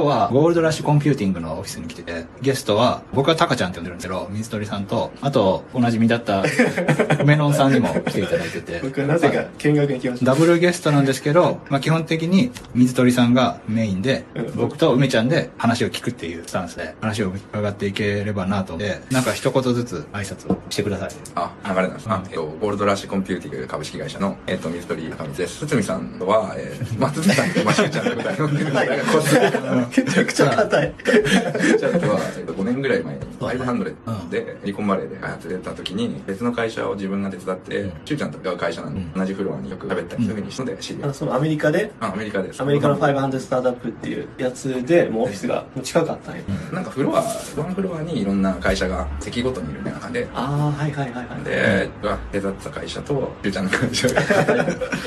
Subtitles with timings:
[0.00, 6.44] 日はゴールドラッシュコンピューティングのオフィスに来てて、ゲストは、僕はタカちゃんって呼んでるんですけど、水鳥さんと、あと、おなじみだった、
[7.24, 8.80] メノンさんにも来ていただいてて。
[8.82, 10.26] 僕はなぜか見学に来ました。
[10.26, 14.24] ダブルゲストなんですけど、まあ、基本的に水鳥さんがメインで、
[14.54, 21.10] 僕と梅ちゃんで話を聞くっていうスタンスで話を伺っていければなと思って、なんか一言ずつ挨拶をしてください。
[21.34, 22.06] あ、流れなんです。
[22.08, 25.66] あ、えっと、ゴールドラッシュコンピューティング株式会社の、えっと、水鳥高光です。
[25.66, 29.36] 堤さんは、えー、松堤さんとマシューちゃんのこと呼んでるんで、なんかこっち
[29.88, 30.94] めちゃくちゃ硬い。
[31.78, 41.04] ちゃんとは、えっと、5年ぐらい前に、500で、リコンバレーで開発出た時に、別の会社を自分が手伝って、シューちゃんとが会社なんで、同じフロアによく喋ったり、そういうふうにしたので知り合い。
[41.04, 42.60] あのそのアメリカで、あ、アメリカです。
[42.60, 46.32] アメリカの500スタートアップっていうやつで、もうオフィスが近かった。
[46.74, 51.44] なんかフロア、ワンフロアにいろんな会社が席ごとにいるみたいな感じで、ああ、はいはいはいはい。
[51.44, 54.20] で、が手伝ってた会社と、シューちゃんの会社が、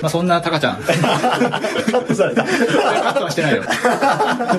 [0.02, 0.78] まあ、そんなタカちゃん。
[0.86, 2.44] カットされた。
[2.44, 3.64] カットはしてないよ。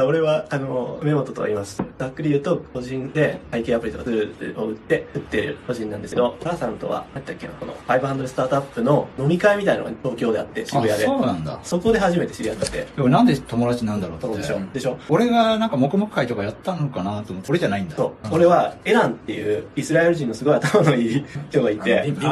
[0.00, 1.82] あ俺は、あの、目元と言います。
[1.98, 11.04] ざっくり言うと、個人で会計アプリとかツールを売って、売ってる個人なんですけど、母さんとは、何だっけな、この500スタートアップの飲み会みたいなのが東京であって、渋谷あ、で。
[11.04, 11.60] そうなんだ。
[11.62, 12.86] そこで初めて知り合って。
[12.96, 14.26] でもなんで友達なんだろうって。
[14.26, 17.96] そうでしょでしょ俺がなんか黙々会とかやったのかなと思って、俺じゃないんだ。
[17.96, 18.28] そう。
[18.30, 22.30] 俺は、エランっていう、イスラエル人のすごい頭のいい人がいて、ビンプレス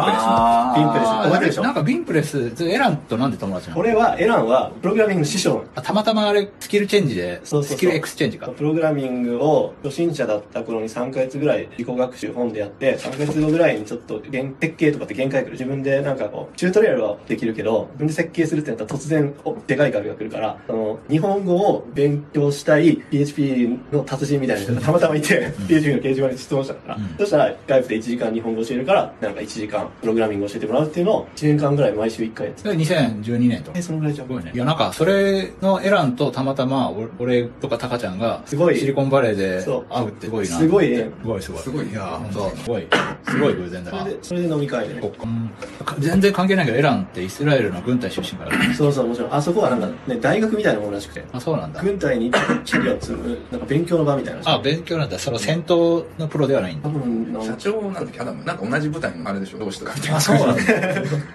[0.76, 3.80] ビンプレス覚えでしょなんかビンプレス、エランとなんで友達なの？
[3.80, 8.48] 俺は、エランは、プログラミングの師匠あたまたまあれ、スキルチェンジで、そうそうそうスキルエクスチェンジか。
[8.48, 15.52] プログラミングを初心者だった頃に3ヶ月ぐらい自己学習本でやって、3ヶ月後ぐらいにちょっと限設計とかって限界来る。
[15.52, 33.82] 自分でなんかこう、チュートリアルはできるけど、自分で設計するってなったら突然おでかい壁が来るから、あの、日本語を勉強したい PHP の達人みたいな人がたまたまいて、PHP の掲示板に質問したから、うんそしたら、外部で1時間日本語教えるから、なんか1時間プログラミング教えてもらうっていうのを1年間ぐらい毎週1回やってそれ2012年とえ、。
[33.82, 34.52] そのぐらいじゃんすごいね。
[34.54, 40.58] いや、なんか、それのエランとたまたま、お俺とかタカちゃんが、すごいシリコンバレーで会うってすごいな。
[40.58, 41.62] すごいねすごいすごい。
[41.62, 42.86] すごいいや、本当すごい、
[43.28, 43.98] すごい偶然だな。
[44.00, 45.08] それで、それで飲み会でねこ。
[45.08, 45.50] っかうん
[45.98, 48.74] 全然関係ないけど、エランってイスラエルの軍隊出身から。
[48.74, 49.34] そうそう、もちろん。
[49.34, 51.24] あそこはなんかね、大学みたいなものらしくて。
[51.32, 51.82] あ、そうなんだ。
[51.82, 54.40] 軍隊にキャリアを積む、なんか勉強の場みたいな。
[54.44, 55.18] あ、勉強なんだ。
[55.18, 56.98] その戦闘のプロではないん多だ。
[56.98, 58.44] 分なんか社長なんだっけ、アダム。
[58.44, 60.16] なんか同じ舞台のあれでしょ、同志とかみたいな。
[60.16, 60.62] あ、そうなんだ。
[60.62, 60.66] い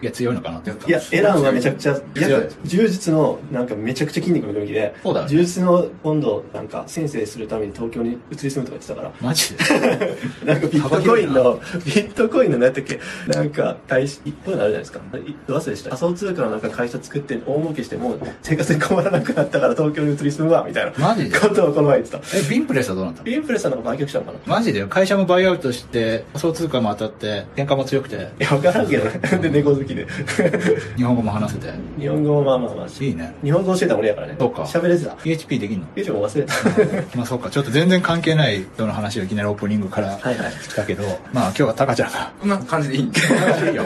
[0.01, 0.71] や、強いのかなって。
[0.87, 9.63] いや、エランはめちゃくちゃ、い強いや、柔術の、なんかめちゃくちゃ筋肉ムキムキで、そうだね柔術の今度、なんか、先生するために東京に移り住むとか言ってたから、マジで？
[10.45, 12.99] なんかビットコインの、ビットコインの何やったっけ？
[13.27, 14.99] なんか、会社、こういうのあるじゃないですか。
[15.47, 15.89] 忘れした？
[15.91, 21.39] 仮想通貨のなんか会社作って大儲けしてもう生活に困らなくなったから東京に移り住むわ、みたいなマジで？
[21.39, 22.37] ことをこの前言ってた。
[22.37, 23.29] え、ビンプレスはどうなったの？
[23.29, 24.37] インプレッサーなんか売却したのかな？
[24.45, 29.19] マジで会社もバイアウトして、仮想通貨も当たって、喧嘩も強くて、いや、わからんけどね。
[29.41, 30.05] で、猫好きで。
[30.97, 31.67] 日本語も話せて。
[31.99, 33.33] 日本語もまあまあまあ、いいね。
[33.43, 34.35] 日本語教えたら俺やからね。
[34.39, 35.11] そうか喋れてた。
[35.15, 35.82] PHP できんの？
[35.95, 37.17] 以上も忘れた。
[37.17, 40.53] まあそうか、ちょっと全然関係ない人の話をいきなりオープニングからはいはい。
[40.53, 43.03] 来たけど、まあ今日はタカちゃんが、こんな感じでいい。
[43.03, 43.05] い
[43.71, 43.83] いよ。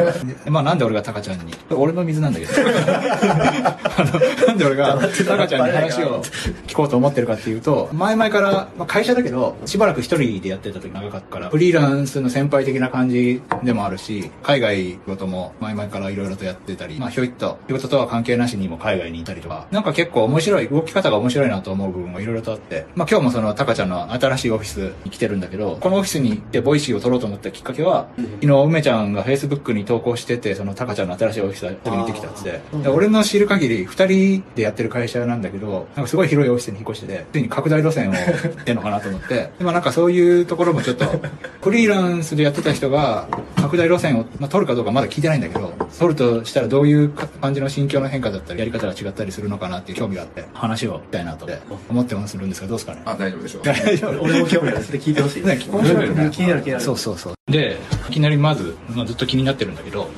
[0.47, 2.53] まあなんで俺がタカちゃんに、俺の水なんだけど。
[4.47, 6.21] なんで俺がタカちゃんに話を
[6.67, 28.07] 聞こうと思ってるかっていうと、前々から、まあ、会社だけど、しばらく一人でやってた時長かったから、フリーランスの先輩的な感じでもあるし、海外仕事も前々からいろいろとやってたり、まあひょいっと仕事とは関係なしにも海外にいたりとか、なんか結構面白い、動き方が面白いなと思う部分もいろいろとあって、まあ今日もそのタカちゃんの新しいオフィスに来てるんだけど、このオフィスに行って Voicy を撮ろうと思ったきっかけは、
[28.41, 39.27] 昨日梅ちゃんが Facebook に投稿してて、そのタカちゃんの新しいオフィスが時にできたっつって、俺の知る限り二人でやってる会社なんだけど、なんかすごい広いオフィスに引っ越してて、ついに拡大路線をやってんのかなと思って、
[39.57, 41.05] でまあなんかそういうところもちょっと、
[41.61, 51.55] フリーランスでやってた人が拡大路線を、まあ、取るかどうかまだ聞いてないんだけど、取るとしたらどういう感じの心境の変化だったり、やり方が違ったりするのかなっていう興味があって、話をしたいなと思
[52.01, 53.01] ってもするんですが、どうですかね？
[53.05, 53.63] あ、大丈夫でしょう。
[53.63, 54.83] 大丈夫俺も興味ある。
[54.83, 55.43] それ聞いてほしい。
[55.43, 56.83] ね面白いよね気になる気になる。
[56.83, 57.51] そうそうそう。
[57.51, 57.77] で、
[58.09, 60.09] いきなりまず、まあ、ずっと気になってるんだけど、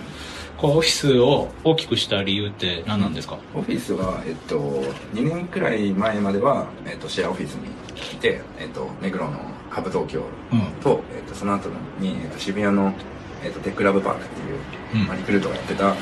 [0.57, 4.83] こうオフィスを大きくした理由って何なんですか、オフィスは、えっと、
[5.13, 7.69] 2年くらい前までは、えっと、シェアオフィスに
[8.13, 9.39] いて、えっと、目黒の
[9.69, 10.21] ハブ東京
[10.51, 11.69] うんと、えっと、その後
[11.99, 12.93] に、えっと、渋谷の、
[13.43, 14.41] えっと、テックラブパークって
[14.97, 15.95] いう、うんまあ、リクルートがやってた、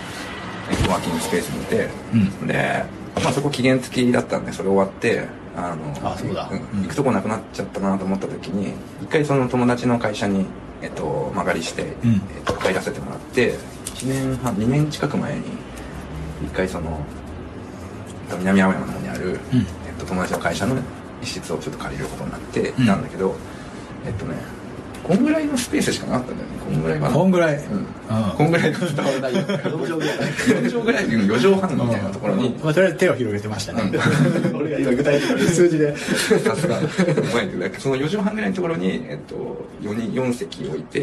[0.71, 2.47] えっと、ワーキングスペースにいて、うん。
[2.47, 2.83] で、
[3.23, 5.27] まあ、そこ期限付きだったんで、それ終わって、
[5.57, 6.47] あの、あそうだ。
[6.47, 10.45] んうん行くとこなくなっちゃったなと思った時に、一回その友達の会社に、
[10.81, 11.85] えっと、曲がりして、ん。
[11.85, 13.55] えっと、入らせてもらって、
[13.85, 15.41] 1年半、2年近く前に、
[16.45, 16.99] 一回その、
[18.29, 19.59] えっと南青山の方にある、うん。
[19.59, 19.65] えっ
[19.97, 20.77] と、友達の会社の
[21.21, 22.85] 一室をちょっと借りることになって、うん。
[22.85, 23.35] なんだけど、
[24.05, 24.35] えっとね、
[25.07, 26.57] こんぐらいのスペースしかなかったんだよね。
[26.67, 27.55] こんぐらいこんぐらい。
[27.55, 27.77] うん。
[27.77, 27.85] うん。
[28.35, 32.49] こんぐらいの伝わらないよ4畳ぐらい4畳ぐらい4畳半みたいなところに。
[32.61, 33.91] まあ、とりあえず手を広げてましたね。
[34.53, 35.95] 俺が今具体的に数字で。
[35.95, 36.79] さすが。
[36.79, 36.83] う
[37.33, 39.35] まいけどその4畳半ぐらいのところに、えっと、
[39.81, 40.99] 4人4席置いて、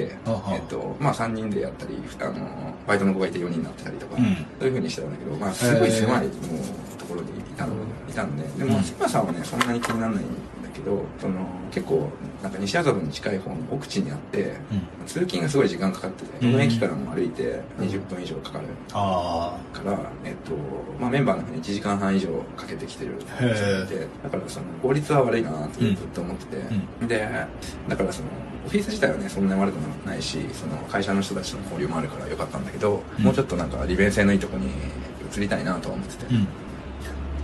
[0.53, 4.37] えっとまあ、3人でやったりあのバイトの子がいて4人になってたりとか、うん。
[4.59, 6.31] そういうふうにしてたんだけど、まあ、すごい狭いもう
[6.99, 7.73] ところにいたの
[8.11, 8.43] いたんで。
[8.59, 8.85] でも、うん。
[8.85, 10.25] 狭さはねそんなに気にならない
[10.75, 11.35] けどその
[11.71, 12.11] 結構
[12.43, 15.07] なんか西麻布に近い方の奥地にあって、うん。
[15.07, 16.53] 通勤がすごい時間かかってて、うん。
[16.53, 20.53] この駅からも歩いて20分以上かかるあから、えっと
[21.01, 26.57] まあ、メンバーの中に1時間半以上かけてきてる人がいてだからその効率は悪いなってずっと思ってて、
[27.03, 27.29] うで
[27.89, 28.29] だからその
[28.67, 29.77] オフィス自体はねそんなに悪く
[30.07, 33.25] ないしその会社の人たちとの交流もあるからよかったんだけど、うん。
[33.25, 34.69] もうちょっとなんか利便性のいいとこに
[35.35, 36.27] 移りたいなとは思ってて。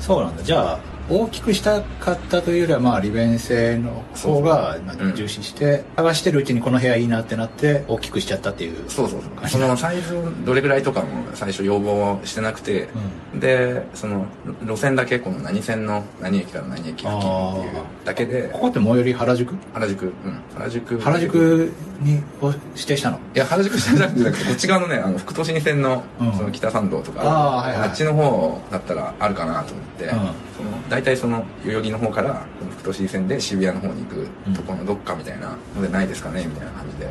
[0.00, 0.42] そうなんだ。
[0.42, 0.80] じゃあ、
[1.10, 4.78] 大きくしたかったというよりは、まあ、利便性の方が
[5.16, 8.88] 重視して、探してるうちにこの部屋いいなってなって、大きくしちゃったっていう。
[8.88, 9.48] そうそうそう。
[9.50, 12.88] そのサイズをどれぐらいとかも最初要望してなくて、
[13.34, 14.26] でその
[14.64, 17.72] 路線だけこの何線の何駅から何駅付近っていう
[18.04, 18.48] だけで。
[18.52, 19.54] ここって最寄り原宿？
[19.74, 20.04] 原宿。
[20.06, 20.12] うん。
[20.56, 21.00] 原宿。
[21.00, 23.18] 原宿にを指定したの？
[23.34, 26.32] いや原宿下じゃなくてこっち側のねあの副都心線の,、うん。
[26.34, 27.88] その北参道とかあーはいはい。
[27.88, 37.10] っちの方だったらあるかなと思って、うんその大体その代々木の方からこの副都心線で渋谷の方に行くところのどっかみたいなのでないですかねみたいな感じで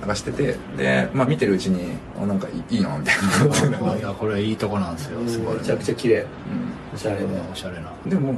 [0.00, 3.16] 探しててで、まあ、見てるうちにあなんかいいなみたい
[3.80, 5.56] な、 いやこれいいとこなんですよすごい。
[5.56, 6.20] めちゃくちゃ綺麗。
[6.20, 6.24] う
[6.94, 7.26] おしゃれで。
[7.52, 7.92] おしゃれな。
[8.06, 8.34] ん、でも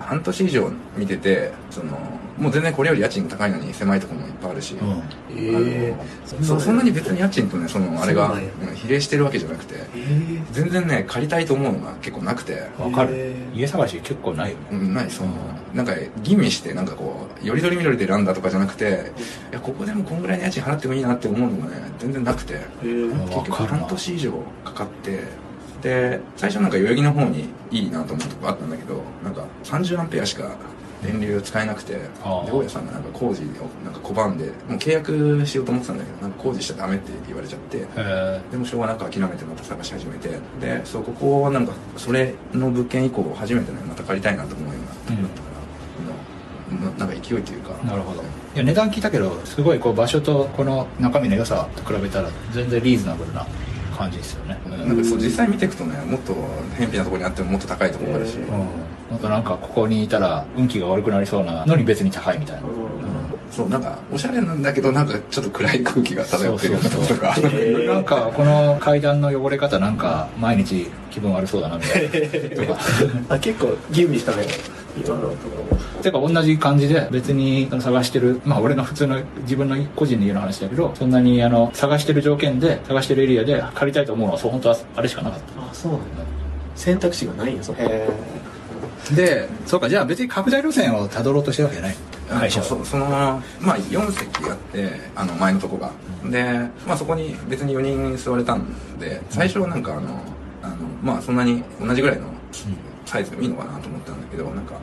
[0.00, 1.98] 半年以上見ててその
[2.40, 5.02] もう全然これより家賃高いのに狭いところもいっぱいあるし、うん。
[5.36, 13.34] えあのそそんなに別に家賃とねそのあれがそうなん比例してるわけじゃなくてえ全然ね借りたいと思うのが結構なくて、わかる。
[13.54, 14.64] 家探し結構ないよね。
[14.72, 15.30] うん、ないその
[15.74, 15.92] なんか
[16.22, 19.12] 吟味してなんかこうよりどりみどりで選んだとかじゃなくて
[19.50, 22.54] いやここでもこんぐらいの家賃払ってもいいなって思うのがね全然なくて。
[22.82, 23.20] えー。
[23.20, 24.32] わ結局半年以上
[24.64, 25.24] かかって
[25.82, 30.50] で最初なんか代々木の方にいいなと思うとこあったんだけどなんか30アンペアしか
[31.02, 33.46] 電流使えなくてで大家さんがなんか工事を
[33.84, 37.86] なんか拒んでもう契約しようと思ってたんだけどなんか工事しちゃダメって言われちゃって
[38.50, 40.28] でもしょうがなく諦めてまた探し始めて
[40.60, 44.96] でそうここはなんかそれの物件以降初めてねまた借りたいなと思うようになっ
[45.30, 45.48] たか
[46.70, 47.70] ら、もうななんか勢いというか。
[47.84, 48.22] なるほど。
[48.22, 53.46] いや値段聞いたけどすごいこう場所とこの中身の良さと比べたら全然リーズナブルな
[54.00, 54.58] 感じですよね。
[54.66, 54.88] うん。
[54.88, 56.34] なんかそう実際見ていくとねもっと
[56.76, 58.46] 偏僻なところにあってももっと高いところもあるし、うん。
[58.48, 58.66] も
[59.16, 62.62] っとなんかここにいたら運気が悪くなりそうなのに別に高いみたいな、
[63.50, 72.10] そうなんかおしゃれなんだけどなんかちょっと暗い空気が漂ってるとかそなんかこの階段の汚れ方なんか毎日気分悪そうだなみたいな。
[72.56, 72.80] とか。
[73.28, 74.46] あ結構吟味したね
[74.96, 78.40] 今のところもてか同じ感じで別に探してる。
[78.44, 85.62] まあ俺の普通の自分の個人で言うの話だけどそんなにあの探してる条件で探してるエリアで借りたいと思うのはそう本当はあれしかなかった。
[85.62, 86.06] あそうなんだ。
[86.74, 87.82] 選択肢がないんやそこ。
[87.82, 88.08] へ
[89.14, 91.96] でそうかじゃあ別に拡大路線をたどろうとしてるわけじゃない。
[92.30, 95.90] 会社はそそのまあ4席あってあの前のとこが。
[96.30, 96.44] で、
[96.86, 100.22] まあ、そこに別に4人座れたんで最初はなんかあの
[100.62, 102.26] あのまあそんなに同じぐらいの
[103.10, 104.74] サイズでもいいのかなと思ったんだけどなんか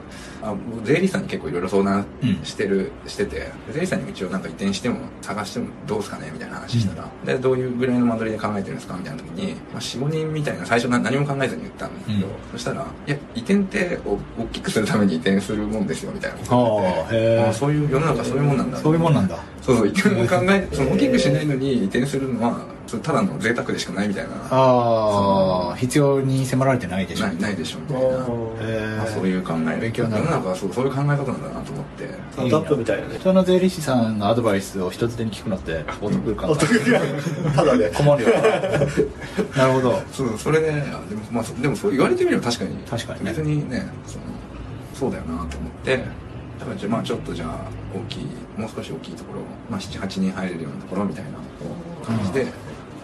[0.44, 2.06] あ僕税理士さんに結構いろいろ相談
[2.44, 7.02] してる、してて税理士さんにも一応なんか移転しても探してもどうすかねみたいな話した。
[7.02, 12.34] ら、でどういうぐらいの間取りで考えてるんですかみたいな時に、まあ、45人みたいな最初な何も考えずに言ったんだけど、うん。
[12.52, 19.38] そしたら「いや移転ってお大きくするために移転するもんですよ」みたいなことあ言ってそういう世の中そういうもんなんだそういうもんなんだ
[19.68, 22.66] そうそう移転も考えその大きくしないのに移転するのは
[23.04, 24.30] ただの贅沢でしかないみたいな。
[24.50, 27.28] ああ必要に迫られてないでしょ。
[27.28, 28.08] ないないでしょみたいな。
[28.08, 28.12] へ
[28.62, 29.78] えあそういう考え。
[29.78, 30.24] 勉強になる。
[30.24, 32.08] 世の中はそうそういう考え方なんだなと思って。
[32.32, 33.20] スタートアップみたいなね。
[33.20, 36.54] 人の税理士さんのアドバイスを一つでに聞くのってお得感が。
[36.54, 37.02] お得が
[37.54, 37.90] ただで。
[37.90, 38.30] 困るよ
[39.58, 40.02] なるほど。
[40.14, 40.74] そうそれであ
[41.10, 42.78] でも,、まあ、そでもそう言われてみれば確かに。
[42.90, 43.32] 確かにね。
[43.32, 44.24] 別にねその
[44.94, 46.06] そうだよなと思って
[46.60, 47.60] だからじゃあまあちょっとじゃあ
[47.96, 48.26] 大きい
[48.58, 51.32] もう少し大きいところ、まあ、78人入れるようなところみたいな
[52.06, 52.48] 感じで、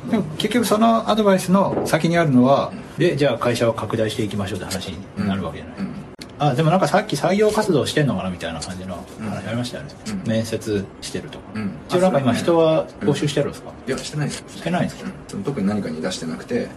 [0.10, 5.94] でも結局そのアドバイスの先にあるのはでじゃあ会社を拡大していきましょうって話になるわけじゃない、うん。
[6.40, 9.30] あでもなんかさっき採用活動してんのかなみたいな感じのうん。
[9.30, 10.30] 話ありましたよね、うん。
[10.30, 11.72] 面接してるとか、うん。
[11.88, 14.40] 一応なんか今あ人は募集してるんですか、いやしてないです。
[14.40, 15.44] よしてないんですか、うん。
[15.44, 16.68] 特に何かに出してなくて、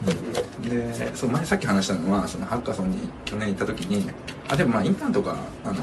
[0.62, 4.08] でそう前さっき話したのはそのハッカソンに去年行った時に
[4.48, 5.74] あでもまあインターンとかあの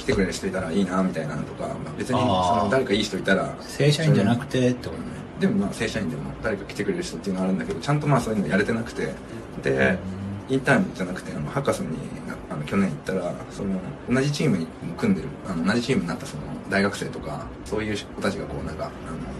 [0.00, 9.12] 来てくれる人いたらいいなみたいなのとか、まあ、別にその誰かいい人いたら正社員じゃなくてってことねでもまあ正社員でも誰か来てくれる人っていうのはあるんだけどちゃんとまあそういうのやれてなくて。
[9.62, 9.98] で
[10.48, 13.78] インターンじゃなくてあのハッカソンになあの去年行ったらその
[14.10, 14.66] 同じチームに
[14.98, 18.92] 組んでるあの同じチームになったその大学生とかそういう子たちがこうなんかあの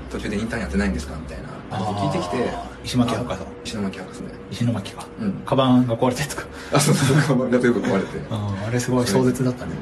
[0.09, 2.49] 途中でインターンやってないんですかみたいな聞いてきて
[2.85, 3.41] 石巻博士。
[3.41, 4.29] あ石巻博士ね。
[4.51, 5.07] 石巻か。
[5.21, 5.33] うん。
[5.45, 6.45] カバンが壊れたやつか。
[6.73, 8.07] あそうそうそうカバンがよく壊れて。
[8.31, 9.73] ああれすごい壮絶だったね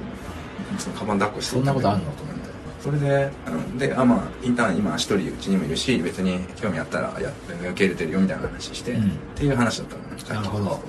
[0.79, 2.05] そのカバン抱っこしてそんなことあんの？
[2.13, 2.49] と思って
[2.81, 9.11] それであのであまあインターン今一人うちにもいるし別に興味あったらや受け入れてるよみたいな話して、うん。
[9.11, 10.81] っていう話だったのねなるほど。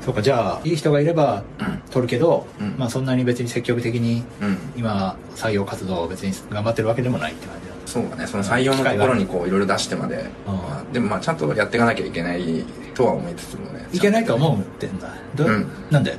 [0.00, 1.44] そうかじゃあいい人がいれば
[1.90, 2.74] 取るけど、うん。
[2.78, 4.56] まあそんなに別に積極的にうん。
[4.76, 8.26] 今採用活動を別に頑張ってるわけでもないって感じだそうだね。
[8.26, 10.54] その採用のところにこういろいろ出してまで、うん。
[10.54, 12.64] まあでもまあちゃんとやっていかなきゃいけない
[12.94, 15.12] とは思いつつもねいけないと思ってんだ。
[15.34, 15.68] ど、うん。
[15.90, 16.16] なんで？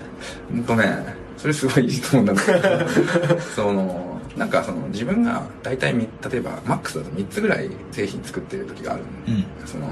[0.54, 3.40] うんとねそれすごいいいと思うんだけど。
[3.56, 9.46] そのなんかその自分が大体み例えばマックスだと3つぐらい製品作ってる時があるうん。
[9.66, 9.88] その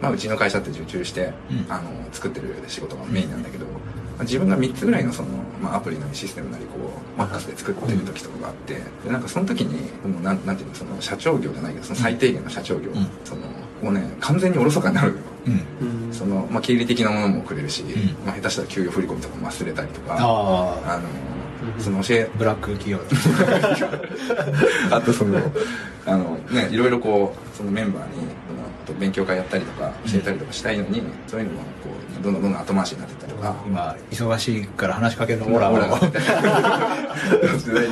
[0.00, 1.72] まあ、うちの会社って受注して、うん。
[1.72, 3.72] あの作ってる仕事がメインなんだけど、ま
[4.20, 5.28] あ自分が3つぐらいのその、
[5.62, 6.72] まあ、アプリなりシステムなりこ
[7.16, 8.74] うマックスで作ってる時とかがあって
[9.04, 13.08] でなんかその時にもうなんなんていうのその社長業じゃないけどその最低限の社長業、ん。
[13.24, 13.42] その
[13.82, 15.18] もうね完全におろそかになる。
[15.80, 16.12] うん。
[16.12, 17.86] その、まあ、経理的なものもくれるし、ん。
[18.24, 20.14] まあ、下手したら給与振り込みとかも忘れたりとか。
[20.14, 20.16] あ
[20.86, 21.02] ああの
[21.78, 23.04] その教えブラック企業だ
[24.96, 25.38] あとその
[26.06, 28.26] あのねいろいろこうそのメンバーに
[28.98, 31.90] 勉強会やったりとか教えたりとかしたいのに、そういうのもこ
[32.20, 36.18] うどんどんどんどん後回しになってったりとか、今忙しいから話しかけるのオラオラオラがして
[37.72, 37.86] ない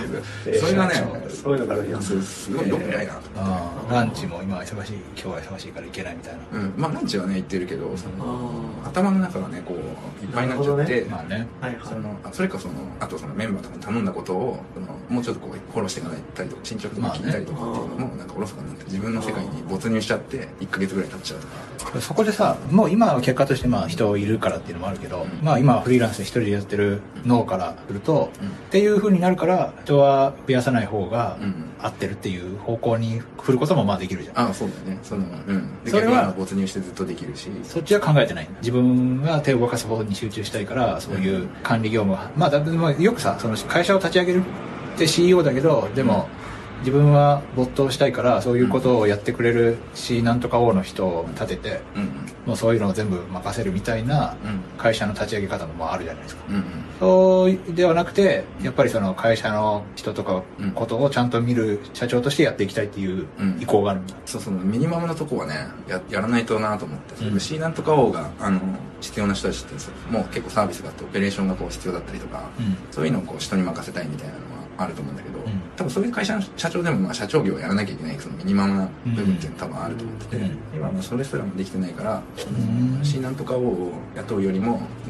[0.44, 0.94] けど それがね
[1.28, 6.40] そういうのがあるんやすすごい良くないなとああランチも今忙しい今日は忙しいから行けないみたいな。
[6.52, 8.52] うん、まあランチはね行ってるけどその
[8.84, 11.46] あ頭の中がねこういっぱいになっちゃって、なるほどねまあね。
[11.60, 22.00] はいそのあそれかそのあとそのメンバーとかに頼んだことをそのもうちょっとこうフォローしていかないたりとか進捗とか聞いたりとかっていうのもなんかおろそかになって自分の世界に没入しちゃって1ヶ月ぐらい経っちゃうとか。
[22.00, 25.44] そこでさもう今は結果としてまあ人いるからっていうのもあるけど、うん。
[25.44, 28.48] まあ今はフリーランスで一人でやってる脳からすると、うん。
[28.48, 31.66] っていう風になるから人は増やさない方がうん。
[31.82, 34.38] 合ってるっていう方向に振ることもまあできるじゃん。
[34.38, 34.98] ああそうだよね。
[35.02, 35.82] そのうん。
[35.84, 37.48] でそれは没入してずっとできるし。
[37.64, 38.48] そっちは考えてない。
[38.60, 44.42] 自分が手を動かす方に集中したいからそういう管理業務がまあだまあよくさその会社を立ち上げる。
[44.94, 46.28] って CEO だけどでも、
[46.80, 52.04] 自分は没頭したいからそういうことをやってくれる C なんとか O の人を立ててうん
[52.46, 54.60] もうそういうのを全部任せるみたいなうん。
[54.78, 56.42] 会社の立ち上げ方もまああるじゃないですか
[57.00, 60.72] ではなくてやっぱりその会社の人とかうん。
[60.72, 63.58] ことをちゃんと見る社長としてやっていきたいっていううん。
[63.60, 64.00] 意向がある。
[64.00, 65.54] んだ、そうそのミニマムのとこはね
[65.88, 67.40] ややらないとなと思って、うん。
[67.40, 68.60] C なんとか O があの
[69.00, 72.76] 必要な人たちってそうもう結構サービスがあってオペレーションがこう必要だったりとか、うん。
[72.90, 74.44] そういうのをこう人に任せたいみたいなのは
[74.78, 75.42] あると思うんだけど、ん。
[75.76, 80.58] 多分そういう会社の社長でもまあ社長業をやらなきゃいけないそのミニマムな部分っていうのは多分あると思ってて、うん。
[80.74, 83.00] 今はもうそれすらもできてないから、ん。
[83.02, 85.09] C なんとか O を雇うよりも、えっ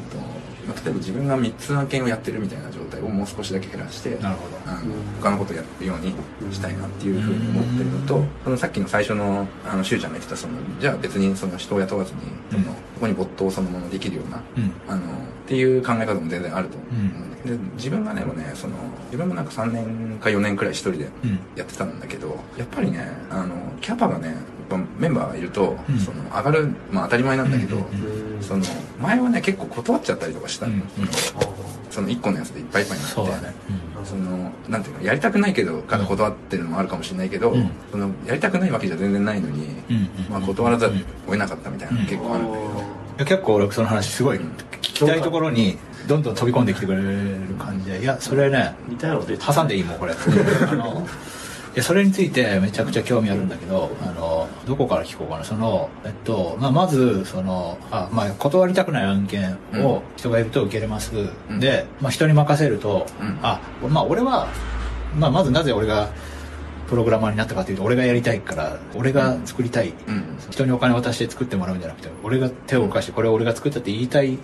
[0.71, 4.57] まあ例えば自分が3つの案件をやってるみたいな状態をもう少しだけ減らしてなるほど。
[4.65, 6.13] あの他のことをやるように
[6.53, 12.19] したいなっていうふうに思ってるのと、そのさっきの最初のあのしゅうちゃんが言ってたそのじゃあ別にその人を雇わずに、
[12.51, 12.65] そのうん。
[12.73, 14.71] ここに没頭そのものできるようなうん。
[14.87, 15.03] あのっ
[15.47, 16.93] ていう考え方も全然あると思う。
[16.93, 17.31] ん。
[17.43, 18.75] で,、で自分がねもねその
[19.05, 21.39] 自分もなんか3年か4年くらい一人でうん。
[21.55, 24.35] やってたんだけどやっぱりねあのキャパがね
[24.71, 25.99] ぱメンバーがいると、うん。
[25.99, 28.63] その上がるまあ当たり前なんだけど、うんうんその
[28.99, 30.87] 前はね結構断っちゃったりとかしたの、うんうん。
[31.91, 33.15] その1個のやつでいっぱいいっぱいになって。
[33.15, 33.53] そね、
[34.03, 37.69] そのなんていうのやりたくないけどから断ってるのもあるかもしれないけど、うん。
[37.91, 39.67] そのやりたくないわけじゃ全然ないのに、
[40.29, 40.97] まあ、断らざるを
[41.27, 42.81] 得なかったみたいなのが結構あるんだけど、い
[43.19, 44.45] や結構俺その話すごい聞
[44.81, 48.01] きたいところにどんどん飛び込んできてくれる感じで。
[48.01, 50.13] いやそれね似たようなの出て挟んでいいもんこれ。
[50.67, 51.07] あの
[51.73, 55.45] いやそれについてめちゃくちゃ興味あるんだけどあのどこから聞こうかな。
[55.45, 61.13] その、えっとまあ、まずそのあ、まあ、断りたくない案件を人がいると受けれます、
[61.49, 61.59] うん。
[61.59, 63.39] で、まあ、人に任せると、うん。
[63.41, 64.47] あまあ俺は、
[65.17, 66.09] まあ、まずなぜ俺が
[66.91, 70.37] プログラマーになったかというと俺がやりたいから俺が作りたい、うん。
[70.49, 74.37] 人にお金渡して作ってもらうんじゃなくて俺が手を動かしてこれを俺が作ったって言いたいうん。
[74.37, 74.39] っ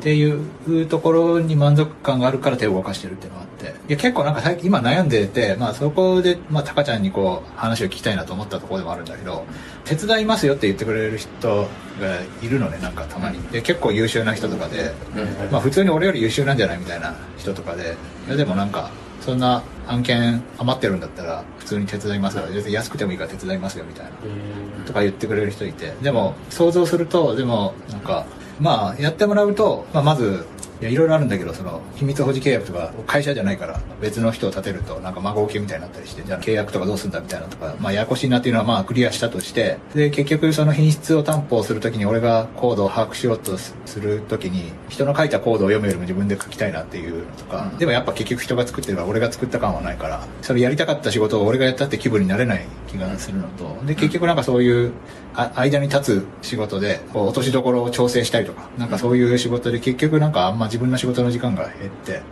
[0.00, 3.66] ていうところに満足感があるから手を動かしてるっていうのがあって。
[3.88, 9.44] いや結構なんか最近今悩んでて、まあ、そこで、まあ、タカちゃんにこう話を聞きたいなと思ったところでもあるんだけど
[9.84, 11.68] 手伝いますよって言ってくれる人
[12.00, 13.42] がいるのねなんかたまに。
[13.48, 14.92] で結構優秀な人とかで、
[15.50, 17.96] まあ、普通に俺より優秀なんじゃないみたいな人とかで。
[18.28, 18.92] いやでもなんか
[19.24, 22.44] そんな案件余ってるんだったら普通に手伝いますよ。
[22.52, 24.10] 別に安くてもいいから手伝いますよみたいな。
[24.84, 25.94] とか言ってくれる人いて。
[26.02, 28.26] でも想像するとでもなんか
[28.60, 30.44] まあやってもらうと、まあ、まず
[30.82, 47.78] いやいろいろあるんだけどその秘密保持契約とか会社じゃないから別の人を立てるとなんか孫受けみたいになったりしてじゃあ契約とかどうするんだみたいなとかまあややこしいなっていうのはまあクリアしたとしてで結局その品質を担保するときに俺がコードを把握しようとするときに人の書いたコードを読むよりも自分で書きたいなっていうのとか、うん。
[47.78, 53.78] でもやっぱ結局人が作ってるから俺が作った感はないからそれやりたかった仕事を俺がやったって気分になれない気がするのと。
[53.86, 54.92] で結局なんかそういう
[55.34, 62.22] あ間に立つ仕事でこう落としどころを調整したりとかなんかそういう仕事で結局なんかあんま自分の仕事の時間が減って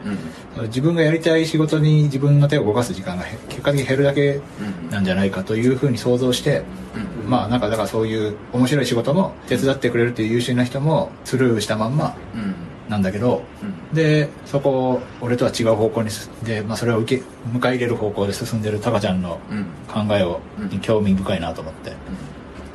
[0.59, 0.67] うん。
[0.67, 4.41] 自分がやりたい仕事に自分の手を動かす時間がへ結果的に減るだけ
[4.85, 4.91] うん。
[4.91, 6.63] なんじゃないかというふうに想像して
[7.25, 7.31] うん。
[7.31, 12.55] まあなんかだからそういう面白い仕事も手伝ってくれるっていう優秀な人もスルーしたまんまうん。
[12.91, 20.69] なんだけどうんでそこを俺とは違う方向に進んで、まあ、それを受け迎え入れる方向で進んでるタカちゃんのうん考えを、うん。
[20.69, 21.93] に興味深いなと思って、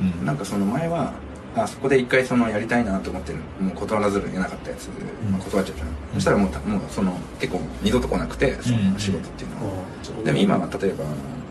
[0.00, 1.14] うん、なんかその前は
[1.56, 3.38] あそこで一回そのやりたいなと思ってる。
[3.58, 4.88] もう断らざるを得なかったやつ、
[5.30, 5.84] まあ、断っちゃった。
[5.84, 9.82] の、そしたらもうたもうその結構二度と来なくてその仕事っていうのは、
[10.22, 11.04] でも今は例えば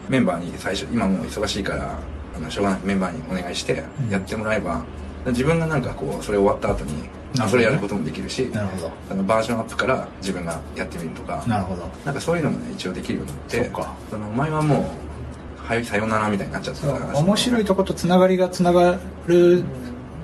[0.07, 1.97] メンバーに最初今もう忙しいから
[2.35, 2.79] あのしょうがない。
[2.83, 4.09] メンバーにお願いしてうん。
[4.11, 4.85] やってもらえば、
[5.25, 7.09] 自分がなんかこうそれ終わった後に
[7.47, 8.91] それやることもできるしなるほど。
[9.11, 11.43] あのバージョンアップから自分がやってみるとか。
[11.47, 11.87] なるほど。
[12.05, 13.93] なんかそういうのもね一応できるようになってそっか。
[14.09, 19.63] その前はもうはいさよならみたいになっちゃってたから面白いとことつながりがつながる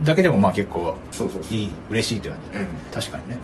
[0.03, 2.67] だけでもまあ結構そうそういい嬉しいって感じ、うん。
[2.91, 3.37] 確かにね。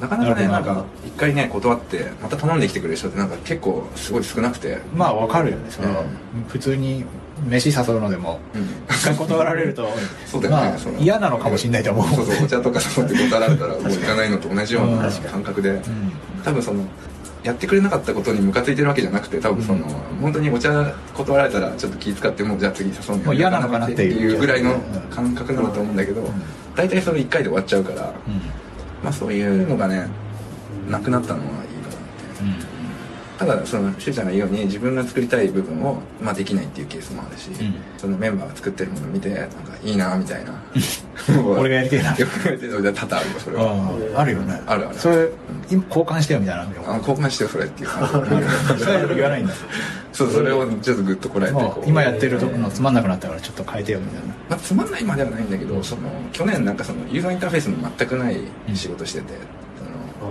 [0.00, 4.78] なかなかねなんか一回ね断ってまた頼んできてくれる人ってなんか結構すごい少なくて。
[4.94, 5.70] まあわかるよね。
[5.70, 6.42] その、うん。
[6.48, 7.04] 普通に
[7.46, 9.16] 飯誘うのでもうん。
[9.16, 9.88] 断られると
[10.26, 12.06] そうだよねまあ嫌なのかもしれないと思う。
[12.08, 15.12] そうそうお茶とか誘って断られたらもう行かないのと同じようなうん。
[15.12, 15.70] 感覚で。
[15.70, 15.82] うん。
[16.44, 16.84] 多分その
[17.42, 19.92] やってくれなかったことにムカついてるわけじゃなくて多分その、うん。
[20.20, 24.76] 本当にお茶断られたらちょっと気遣ってもうじゃあ次誘うのもう嫌なのかなっていうぐらいの
[25.10, 26.26] 感覚なんだと思うんだけど、ん。
[26.76, 28.40] 大体それ1回で終わっちゃうから、うん。
[29.02, 30.06] まあそういうのがね
[30.88, 31.61] なくなったのは
[33.46, 37.74] ただそのしゅうちゃんが言うように自分が作りたい部分を、まあ、できないっていうケースもあるし、ん。
[37.98, 40.52] そのメンバーが作ってるものを見てなんかいいなみたいな。
[41.58, 42.14] 俺がやりてえな。
[42.16, 44.20] よくやりてえな多々あるよそれは。
[44.20, 44.60] あるよね。
[44.66, 44.98] あるある。
[44.98, 45.28] それ
[45.70, 48.84] 今交換してよみたいなのあ交換してよそれっていう感じ。
[48.84, 49.54] それ言わないんだ。
[50.12, 51.56] そうそれをちょっとグッとこらえて
[51.86, 54.34] 今やってるとこのつまんなくなったからちょっと変えてよみたいな。
[54.50, 58.38] まあ、つまんないまではないんだけどその去年なんかそのユーザーインターフェースの全くない
[58.74, 59.38] 仕事してて、その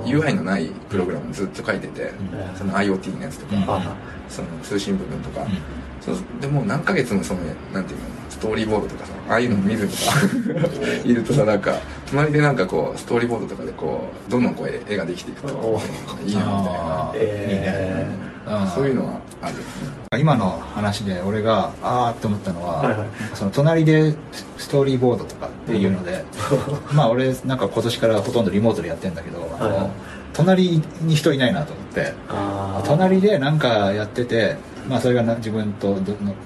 [0.06, 2.12] UI のないプログラムずっと書いてて、
[2.56, 3.84] その IoT のやつとか、うん。
[4.30, 5.48] その通信部分とか、ん。
[6.02, 7.42] そうでもう何ヶ月もその
[7.74, 10.02] なんていうのストーリーボードとかさああいうの見るとか
[11.06, 11.78] いるとさなんか
[12.10, 15.80] 隣でなんかこうストーリーボードとかでこうどんどんこう絵絵ができていくといいな
[16.26, 17.12] みたいな。
[17.16, 18.08] え
[18.48, 18.56] いいね。
[18.64, 18.68] うん。
[18.70, 19.56] そういうのはある。
[20.20, 23.08] 今の話で俺がああって思ったのは、はいはい。
[23.36, 24.16] その隣で
[24.58, 26.24] ストーリーボードとかっていうので、
[26.94, 29.92] まあ俺なんか今年からほとんどリモートでやってんだけど、あのはいはい。
[30.34, 32.14] 隣に人いないなと思って。
[32.86, 34.56] 隣でなんかやってて、
[34.88, 35.98] まあ、それがな自分と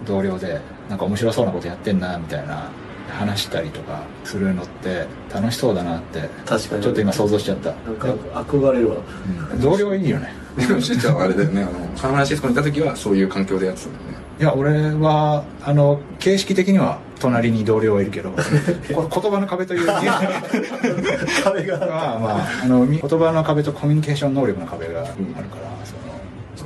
[0.06, 2.69] 同僚でなんか面白そうなことやってんなみたいな
[3.10, 6.30] 話したりとかするのって楽しそうだなって。
[6.45, 6.84] 確かに。
[6.84, 7.69] ちょっと今想像しちゃった。
[7.69, 8.97] なんか憧れるわ。
[9.54, 9.62] うん。
[9.62, 10.34] 同僚いいよね。
[10.58, 11.62] でもしゅうちゃんはあれだよね。
[11.62, 14.15] あのサンフランシスコにいた時はそういう環境でやってたんだよね。
[14.39, 18.32] いや俺はあの形式的には隣に同僚はいるけど
[18.93, 19.88] こ言葉の壁という
[21.43, 21.80] 壁が。
[21.80, 25.75] まあまああのみ言葉の壁とコミュニケーション能力の壁があるから、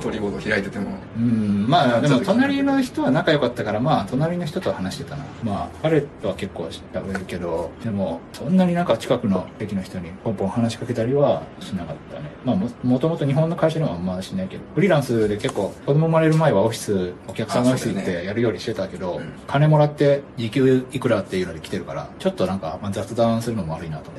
[0.00, 0.90] のストーリーボード開いてても。
[1.16, 5.24] うんまあでも隣の人は仲良かったからまあ隣の人とは話してたな。
[5.42, 12.30] まあ彼とは結構喋るけどでもそんなになんか近くの駅の人にポンポン話しかけたりはしなかったね。
[12.44, 19.32] まあももともと日本の会社ではあんましないけどフリーランスで結構子供生まれる前はオフィスお客さんのオフィス行ってやるようにしてたけど、うん。
[19.46, 24.18] 金もらって時給いくらっていうので来てるからちょっとなんか、まあ、雑談するのも悪いなと思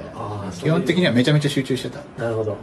[0.49, 1.99] って基本的にはめちゃめちゃ集中してた。
[2.21, 2.57] なるほど。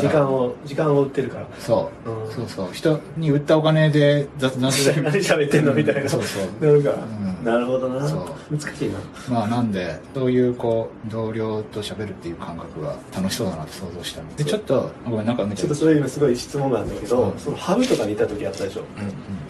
[0.00, 1.46] 時間を時間を売ってるから。
[1.58, 2.32] そう、うん。
[2.32, 5.02] そうそう人に売ったお金で雑談する。
[5.04, 6.08] 何喋ってんのみたいな。
[6.08, 6.66] そうそう。
[6.66, 7.44] なるかうん。
[7.44, 8.08] なるほどな。
[8.08, 8.20] そう。
[8.50, 8.94] 難しいな。
[9.30, 17.38] まあなんでそういうこう同僚と喋るっていう感覚が楽しそうだなって想像したのでちょっとごめんなんかめちゃちょっとそういうのすごい質問なんだけど、うん。
[17.38, 18.80] そのハブとかにいた時あったでしょ。
[18.80, 18.86] うん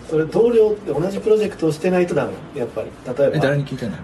[0.08, 2.60] それ同僚って同じプロジェクトをしてないとダメ？
[2.60, 2.86] やっぱり。
[3.06, 3.96] 例ええ誰ばに聞いてんの？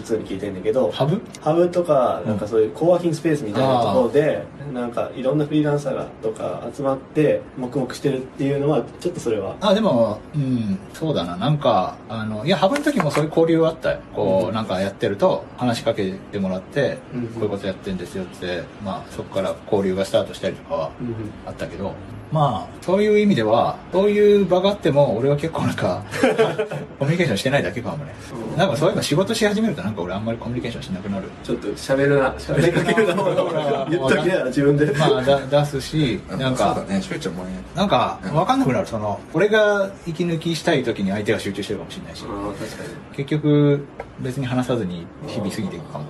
[0.00, 1.20] 普通に聞いてんだけどハブ？
[1.40, 9.56] ハブとかなんかそういうコワーキングスペースみたいなところでなんかいろんなフリーランサーがとか集まって黙々してるっていうのはちょっとそれは。
[9.60, 11.36] あでもうんそうだな。
[11.36, 14.00] なんかあのいやハブの時もそういう交流はあったよ。
[14.14, 14.54] こう、うん。
[14.54, 21.14] なんかやってると話しかけてもらって、うんこういうことやってんですよってまあそこから交流がスタートしたりとかはうん。
[21.46, 21.92] あったけど
[22.32, 26.02] まあそういう意味ではそういう場があっても俺は基結構なんか
[26.98, 28.14] コミュニケーションしてないだけかもね。
[28.56, 31.24] なんかそういえば仕事し始めるとなんか俺あんまりコミュニケーションしなくなる。
[31.42, 34.86] ちょっと喋るな、喋りかけるな、言っときな自分で。
[34.96, 37.02] まあだ出すしなんかそうだね。
[37.02, 37.50] しゅうちゃんもね。
[37.74, 38.86] なんか分かんなくなる。
[38.86, 42.24] その俺が息抜きしたい時に相手が集中してるかもしれないし。
[42.26, 43.16] ああ、確かに。
[43.16, 43.86] 結局
[44.20, 46.04] 別に話さずに日々過ぎていくかも、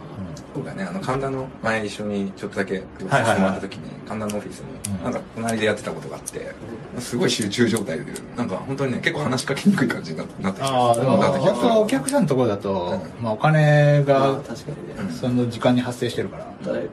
[0.54, 6.52] そうだねあの神田の前一緒にちょっとだけはいはいはいさせてもらった時に神田のオフィスにうんなんか隣でやってたことがあって
[7.00, 15.12] すごい集中状態でなんか本当にね結構話しかけにくい感じにななってきたああでもなってきた本当お客さんのところだと、うまあ、お金が確かにね。
[15.12, 16.46] その時間に発生してるから、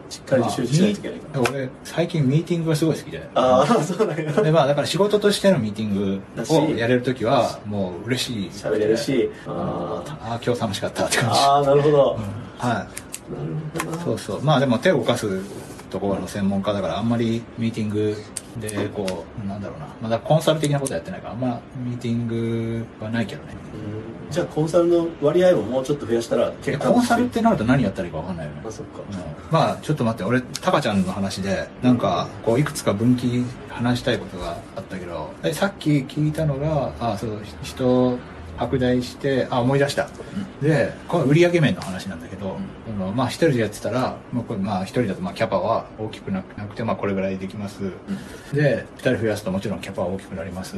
[0.09, 1.41] しっかりと集中しないといけないから。
[1.41, 4.31] まあみ俺最近ミーティングがすごい好きでああ、そうなんや。
[4.31, 9.29] でまあだから仕事としてのミーティングをやれるときはもう嬉しい喋れるし。
[9.47, 10.39] ああ。
[10.43, 12.19] 今日楽しかったって感じああ、なるほど。
[12.57, 13.10] はい。
[14.03, 14.41] そうそう。
[14.41, 15.41] まあでも手を動かす
[15.89, 18.15] ところの専門家だからあんまりミーティング
[18.59, 19.87] でこうなんだろうな。
[20.01, 23.53] まだコンサル的なことやってないからあんまミーティングはないけどね。
[24.25, 24.31] うん。
[24.31, 28.61] じゃあコンサルの割合ももうちょっと増やしたらい結構やコンサルってなると何やったらいいか分かんないよね。
[28.65, 28.99] あそっか。
[28.99, 29.17] うん。
[29.51, 38.17] まあちょっと待って俺タカちゃんの話でなんかこういくつか分岐話したいことがあったけどえさっき聞いたのがあそう人
[38.57, 40.07] 拡大してあ思い出した、
[40.61, 42.57] でこれ売上面の話なんだけど、
[42.91, 47.91] そのまあ一人でやってたらもうこれまあ一人だとまあキャパは大きくなくなくてまあこれぐらいできます、
[48.53, 50.75] で二人増やすともちろんキャパは大きくなります、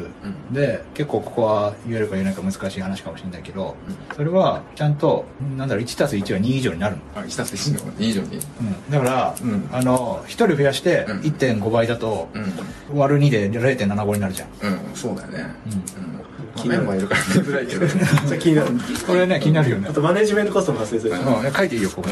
[0.51, 3.75] で結構ここは言えるか言えないか難しい話かもしれないけど、
[4.15, 5.25] それはちゃんと
[5.57, 7.01] なんだろう1たす1は2以上になるの。
[7.15, 8.37] あ一つで1の2以上に。
[8.37, 9.69] うん、だから、うん。
[9.71, 11.19] あの1人増やしてうん。
[11.21, 12.97] 1.5倍だと、うん。
[12.99, 14.49] 割る2で0.75になるじゃん。
[14.61, 15.45] うんそうだよね。
[15.65, 15.73] うん。
[15.73, 16.13] うん。
[16.55, 18.67] まあメンバーいるから言いづらいけど 気になる。
[19.07, 19.87] これね気になるよね。
[19.89, 21.15] あとマネジメントコストも発生する。
[21.15, 21.53] しうん。
[21.53, 22.09] 書いていいよここ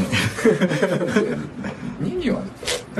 [1.99, 2.11] に。
[2.11, 2.41] 2には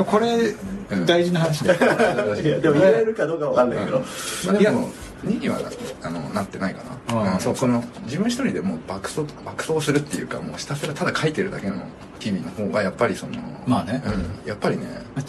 [0.06, 0.54] これ
[0.91, 2.36] うん大事な話だよ。
[2.36, 3.99] いやでも言えるかどうかわかんないけど。
[3.99, 4.06] ま
[4.51, 4.89] あでも
[5.25, 5.60] 2には
[6.01, 11.75] あのなってないかな、うんそうその自分一人でもう爆走爆走するっていうかもうひたすらただ書いてるだけの
[12.19, 13.34] 日々の方がやっぱりその
[13.67, 14.01] まあね。
[14.06, 14.86] うん、やっぱりね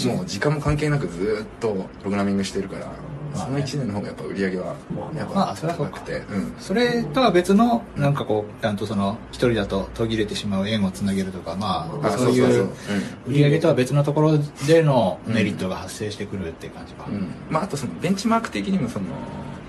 [0.06, 2.86] もう時間も関係なくずーっとプログラミングしてるから、
[3.34, 4.76] その1年の方がやっぱ売り上げは
[5.14, 6.54] やっぱ高くて、うん。
[6.58, 12.62] それとは別のなんかこうちゃんとその1人だと途切れてしまう縁をつなげるとかまああそういう。
[12.62, 12.70] うん。
[13.26, 17.34] 売り上げとは別のところでのメリットが発生してくるっていう感じか、うん。
[17.50, 19.06] まあ、あとそのベンチマーク的にもその、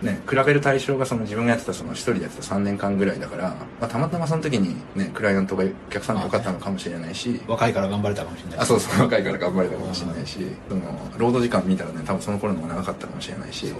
[0.03, 10.39] ね、比べる対象がその自分がやってたその一人でやってた3年間ぐらいだから、まあ、たまたまその時に、ね、クライアントがお客さんが良かったのかもしれないし、若いから頑張れたかもしれないあそうそう若いから頑張れたかもしれないし
[10.69, 10.81] その
[11.17, 13.73] 労働時間見たらね多分その頃の方が長かったかもしれないし、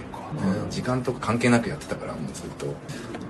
[0.70, 2.66] 時間とか関係なくやってたからもうずっと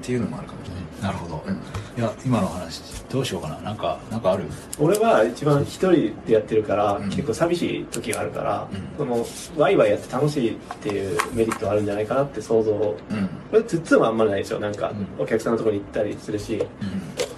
[0.04, 0.84] っていうのもあるかもしれない。
[1.02, 1.54] なるほど、うん。
[1.54, 1.58] い
[2.02, 3.58] や今の話どうしようかな。
[3.60, 4.44] なんかなんかある？
[4.78, 7.08] 俺は一番一人でやってるから、うん。
[7.08, 8.98] 結構寂しい時があるから、うん。
[8.98, 12.72] そのワイワイやって楽しいっていうメリットがあるんじゃないかなって想像。
[12.72, 13.28] こうん。
[13.52, 14.60] れツッツンはあんまりないでしょ。
[14.60, 16.62] なんか、うお客さんのところに行ったりするし。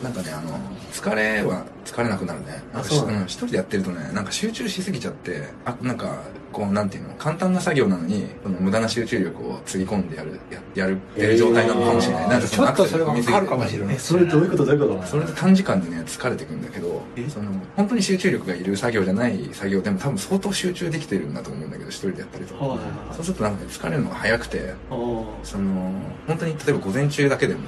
[0.02, 0.58] なんかねあの
[0.96, 2.62] 疲れは疲れなくなるね。
[2.72, 7.14] なんかしあそうん一人でやってるとねなんか集中しすぎちゃってあなんかこうなんていうの？
[7.16, 12.30] 簡単な作業なのにその無駄な集中力をつぎ込んでやるややるってる状態なのかもしれない、えー。
[12.30, 13.94] なんかちょっとそれはアクセル踏みすぎてわかるかもしれない。
[13.94, 14.64] えそれどういうこと？
[14.64, 15.06] どういうこと？
[15.06, 22.54] それで短時間でね疲れてくんだけどその本当に集中力がいる作業じゃない作業でも多分相当集中できてるんだと思うんだけど一人でやったりと。
[22.54, 22.88] か、はいはい。
[23.14, 24.74] そうするとなんかね疲れるのが早くて
[25.42, 25.92] その
[26.26, 27.60] 本当に例えば午前中だけでも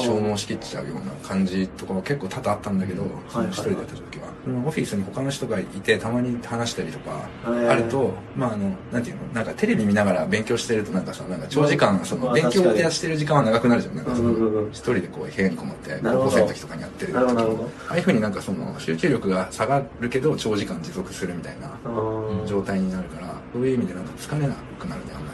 [0.00, 7.68] 消耗しきっちゃうような感じとかは結構多々あったんだけど、そのはい一人でやった時は、そのオフィスに他の人がいてたまに話したりとかはい。
[7.68, 9.22] あると、まああのなんていうの？
[9.34, 13.96] なんかテレビ見ながら勉強してるとなんかさなんか長時間そまあの勉強確かにやしてる時間は長くなるじゃん。
[13.96, 17.70] なんかその一人でこう部屋にこもって高校生の時とかにやってる時なるほどなるほど。
[17.88, 21.70] ああいうふうになんかその集中力が下がるけど長時間持続するみたいな
[22.46, 25.32] 状態になるからそういう意味でなんか疲れなくなるねあんま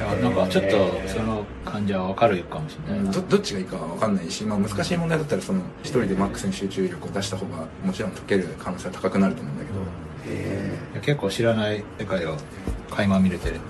[0.00, 12.36] なんかちょっとその感じは分かるかもしれないな、どどっちがいいかは分かんないし、まあ、難しい問題だったらその一人でマックスに集中力を出した方がもちろん解ける可能性は高くなると思うんだけど、いや結構知らない世界を
[12.90, 13.60] 垣間見れてる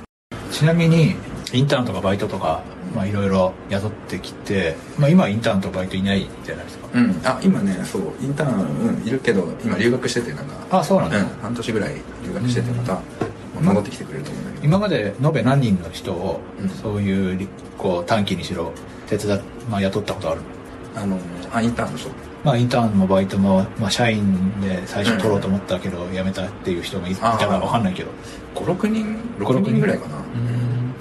[0.50, 1.14] ちなみに
[1.52, 2.62] インターンとかバイトとか
[2.94, 6.88] まあいろいろ雇ってきて、まあ、今はインターンとバイトいないじゃないですか。
[6.92, 10.78] うん、あ今ねそうインターン、うん、いるけど今留学しててなんか。
[10.78, 13.00] あそうなんだ、うん、半年ぐらい留学しててまた、ま
[13.58, 16.68] あ戻ってきてくれると思う今まで延べ何人の人をうん。
[16.68, 18.72] そういうりこう短期にしろ
[19.08, 20.40] 手伝っ、まあ、雇ったことある
[20.94, 21.18] あの
[21.52, 22.10] あインターンの人。
[22.42, 28.10] まあインターンもバイトも、まあ、社員で最初取ろうと思ったけど辞めたっていう人もいいたら分かんないけど。
[28.54, 30.16] 56人5 6人ぐらいかな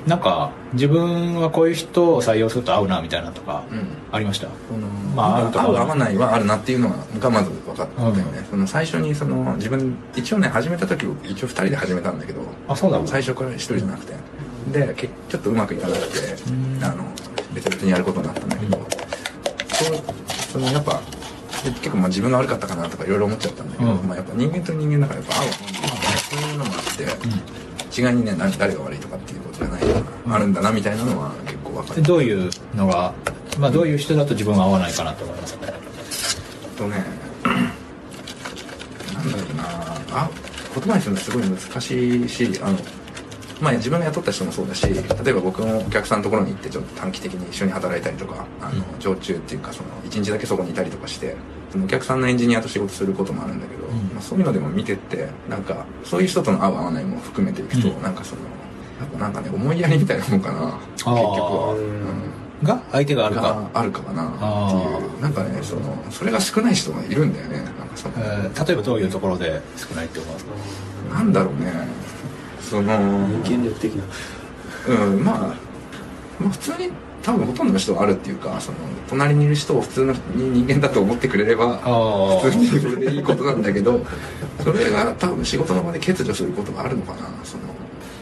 [0.10, 3.88] なんか自分はこういう人を採用すると合うなみたいなとかうん。
[4.12, 8.02] ありました、そのまあまあ、合う合わないはあるなっていうのがまず分かった。
[8.04, 13.00] よね、その最初にその自分一応ね始めた時一応2人で始めたんだけどあそうだ。
[13.06, 14.14] 最初から1人じゃなくて。
[14.72, 16.84] でけちょっとうまくいかなくてん。
[16.84, 17.04] あの
[17.54, 19.98] 別々にやることになったんだけど、そう
[20.52, 21.02] そのやっぱ
[21.64, 24.08] で結構まあ自分が悪かったかなとかいろいろ思っちゃったんだけど、うん。
[24.08, 27.06] まあ、やっぱ人間と人間だからやっぱ合う合わないそういうのもあって、
[27.96, 29.82] 違いにね何誰が悪いとかっていうことじゃない
[30.30, 31.96] あるんだなみたいなのは結構分かる。
[31.96, 33.14] でどういうのが、
[33.60, 35.58] まあ、どういう人だと自分は合わないかなと思います
[36.78, 37.04] とね
[39.14, 39.64] なんだろうな。
[40.12, 40.30] あ
[40.74, 42.78] 言葉にするのすごい難しいしあの
[43.60, 51.36] まあ自分が雇った人もそうだし例えば僕もお客さんのところに行ってちょっと短期的に一緒に働いたりとかあの常駐っていうかその一日だけそこにいたりとかして
[51.72, 53.90] そのお客さんのエンジニアと仕事することもあるんだけど、ん。
[54.14, 58.02] まあ、そういうのでも見てってなんかそういう人との合う合わないも含めていくと、うん。
[58.02, 58.42] なんかその
[59.00, 61.76] やっぱなんかね思いやりみたいなもんかな結局は。
[61.76, 62.40] うん。
[62.64, 65.22] が相手があるか、があるかかなってあいう。
[65.22, 67.58] なんかねそのそれが少ない人がいるんだよね。
[67.58, 70.52] なんかその、えー例えばどういうところで少ないって思いますか
[71.16, 71.72] なんだろうね。
[72.62, 72.98] その
[73.44, 74.04] 人間力的な。
[74.88, 75.38] うんまあ、
[76.40, 76.92] まあ普通に
[77.30, 84.04] 多分ほとんどの人はあるっていうかその隣にいる人を普通の人間だと思ってくれればあ普通にそれでいいことなんだけど
[84.64, 87.64] それが多分仕事の場で欠如することがあるのかなその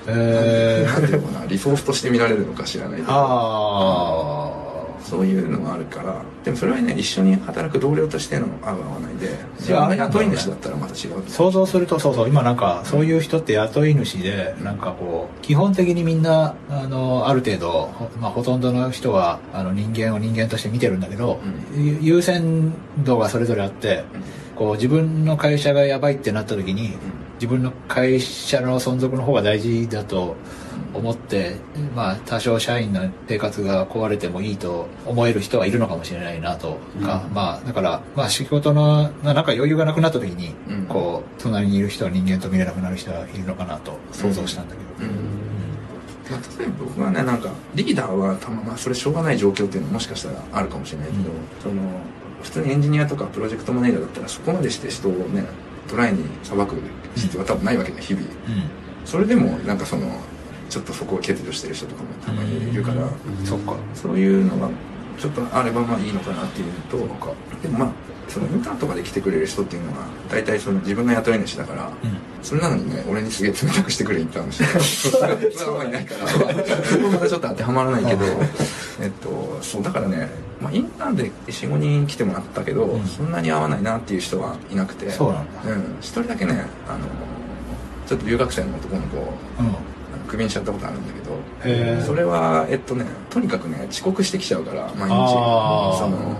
[0.10, 3.12] えー、なんていうのかなリソースとして見られるのか知らないけど。
[3.12, 4.37] あ
[5.08, 11.20] そういうのがあるからでもそれはね一緒に働く同僚としての合う合わないで自や分が雇い主だったらまた違う。
[11.20, 21.39] あ想像するとそうそう今なんかそういう人って雇い主でなんかこう基本的にみんなあのある程度、ほまあ、ほとんどの人はあの人間を人間として見てるんだけど、
[21.74, 22.74] ゆ優先
[23.06, 24.04] 度がそれぞれあって
[24.56, 26.98] こう自分の会社がやばいってなった時に
[27.38, 30.36] 自分の会社の存続の方が大事だと
[30.93, 31.56] 思って、
[31.95, 40.86] まあ多少社員の生活が壊れてもいいと思える人はいるのかもしれないなとか、まあだから、まあ仕事の、まあなんか余裕がなくなった時に、うん。
[40.88, 45.10] こう、隣にいる人は人間と見れなくなる人はいるのかなと想像したんだけど。
[45.10, 45.38] うん。
[46.30, 51.28] まあ、例えば僕はねなんかリーダーはたままあそれしょうがない状況っていうのももしかしたらあるかもしれないけど、うん。
[51.62, 51.82] その
[52.41, 55.45] 普通にエンジニアとかプロジェクトマネージャーだったらそこまでして人をね
[55.88, 56.76] トライに裁く
[57.15, 58.32] 必要は多分ないわけだ日々うん。
[59.06, 60.06] それでもなんかその
[60.69, 63.08] ちょっとそこを欠如してる人とかもたまにいるから、
[63.45, 63.76] そっか。
[63.95, 64.69] そういうのが
[65.17, 66.97] ちょっとあればまあいいのかなっていうと
[67.62, 67.91] でもまあ
[68.28, 72.17] そのインターンとかで来てくれる人っていうのは大体その自分が雇い主だから、うん。
[72.43, 76.28] それなのにね俺にすげえ冷たくしてくるインターンの人がそれはあんまりいないから
[76.84, 78.26] そこはまたちょっと当てはまらないけど
[79.02, 80.30] えっとそうだからね、
[80.62, 83.06] まあ、インターンで45人来てもらったけど、うん。
[83.06, 85.10] そんなに合わないなっていう人はいなくて。
[85.10, 85.62] そうなんだ。
[85.63, 85.98] うん。
[86.00, 87.06] 一人だけねあの
[88.08, 89.76] ちょっと留学生の男の子をうん。
[90.28, 95.10] クビにしちゃったことあるんだけどそれはえっとねとにかくね遅刻してきちゃうから毎日。
[95.10, 96.38] その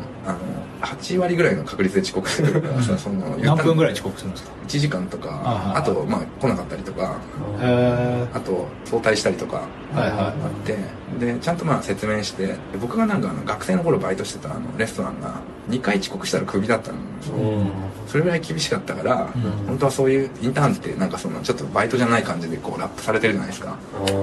[0.82, 5.82] 8割ぐらいの確率で遅刻してくるからさその何分ぐらい遅刻するんですか？1時間とかあはい。
[5.82, 7.18] あとまあ来なかったりとか
[7.62, 10.78] へあと早退したりとかあって
[11.20, 16.98] でちゃんとまあ説明してで僕がなんかあの学生の頃バイトしてたあのレストランが2回遅刻したらクビだったの。
[17.38, 17.72] うん。
[18.08, 19.42] それぐらい厳しかったから、うん。
[19.68, 23.78] 本当はそういうインターンってなんかそのちょっとバイトじゃない感じでこうラップされてるじゃないですか。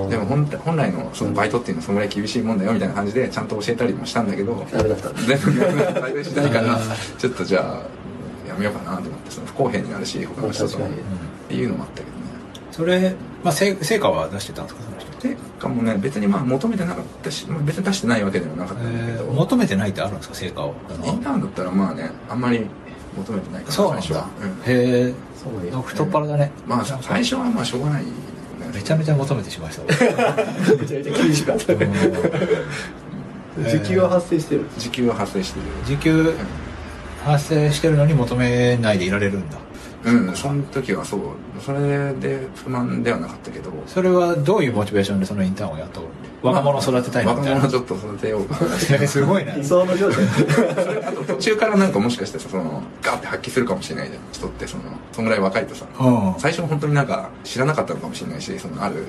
[0.08, 6.80] でも本本来のそのバイトっていうのはそのぐらい厳しいもんだよみたいな感じでちゃんと教えたりもしたんだけどダメだった全部バイトしないからあ
[7.18, 10.86] ちょっとじゃあやめようかなと思ってその不公平になるし他の人とも。
[10.86, 11.48] っ確かに。
[11.48, 12.14] ていうのもあったけどね。
[12.72, 14.82] それ、まあ、成成果は出してたんですか？
[15.24, 15.36] その人。
[15.36, 20.74] でかもね別にまあ求めてなかったし、まあ、別に出してないわけでもなかったんだけど、えー求めてないってあるんですか成果を。
[21.04, 22.66] インターンだったらまあねあんまり
[23.16, 24.26] 求めてないからそうなんだ。
[24.40, 25.14] うんへえ。
[25.42, 26.50] そうよ太っ腹だね。
[26.66, 28.14] まあ最初はまあしょうがないよね
[28.74, 29.86] めちゃめちゃ求めてしまいそう。
[29.86, 29.88] う
[30.76, 31.88] んめちゃめちゃ厳しかったね
[33.70, 36.34] 時給は発生してる時給は発生してる時給
[37.24, 39.58] 発生してるのに求めないでいられるんだ。
[40.04, 41.20] うん、その時はそう
[41.60, 43.72] それで不満ではなかったけど。
[43.86, 46.04] それはどういうモチベーションでそのインターンを雇う
[46.44, 47.50] 若者を育てたいみたいな。
[47.52, 48.44] 若者をちょっと育てよう。
[48.46, 48.56] か
[49.06, 49.64] すごいね理。
[49.64, 50.24] 想の状態。
[51.06, 54.20] あと途中からなんかもしかしてさそのガーって発揮するかもしれないじゃん。
[54.32, 56.34] 人ってそのそんぐらい若いとさうん。
[56.38, 59.04] 最初は本当になんか知らなかったのかもしれないしそのあるうん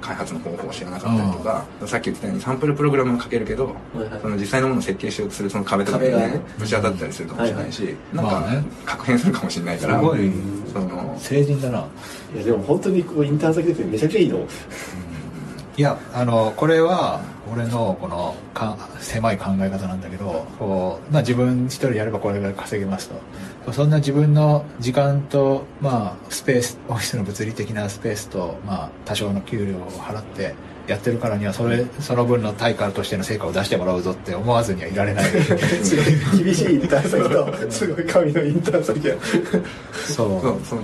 [0.00, 4.20] 開発の方法を知らなかったりとか、さっき言ってたようにサンプルプログラムを書けるけど、はいはい。
[4.22, 6.40] その実際のものを設計しようとするその壁とかにねね。
[6.58, 8.64] ぶち当たったりするかもしれないし、なんかまあね。
[8.84, 10.30] 確変するかもしれないからすごい。
[10.72, 11.84] その成人だな。
[12.34, 14.38] いやでも本当にこうインターン先出てめちゃくちゃいいの
[15.76, 17.20] いや、あの、これは、
[17.52, 23.10] 俺のこのか狭い考え方なんだけど、こう、まあ自分一人やればこれぐらい稼げます
[23.66, 23.72] と。
[23.72, 30.54] そんな自分の時間と、まあ、スペース、オフィスの物理的なスペースと、まあ、多少の給料を払って、
[30.86, 35.24] やってるからには、それ、その分の対価としての成果を出してもらうぞって思わずにはいられない。
[35.24, 39.14] すごい厳しいインターン先とすごい神のインターン先が
[39.92, 40.82] そそうその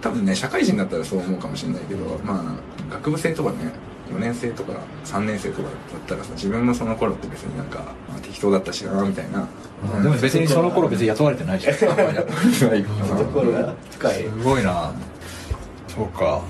[0.00, 2.58] 多分ね社会人だったらそう思うかもしれないけどま
[2.90, 3.72] あ学部生とかね
[4.10, 4.72] 4年生とか
[5.04, 5.72] 3年生とかだっ
[6.06, 9.48] たらさ自分もその頃って別になんか、まあ、適当だったしなみたいな、
[10.02, 12.32] でも別にその頃別に雇われてないしすあんまりやって
[12.66, 12.82] ない。
[12.82, 14.24] かなところが深い。
[14.44, 14.92] ごいな。
[15.88, 16.42] そうか。